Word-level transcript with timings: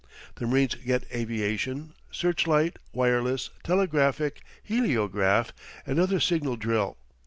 The 0.37 0.47
marines 0.47 0.73
get 0.73 1.03
aviation, 1.13 1.93
search 2.09 2.47
light, 2.47 2.77
wireless, 2.91 3.51
telegraphic, 3.63 4.41
heliograph, 4.63 5.51
and 5.85 5.99
other 5.99 6.19
signal 6.19 6.55
drill. 6.55 6.97